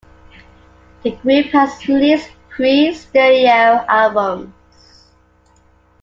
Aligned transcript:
The 1.03 1.11
group 1.11 1.51
has 1.51 1.87
released 1.87 2.31
three 2.55 2.91
studio 2.95 3.85
albums. 3.87 4.51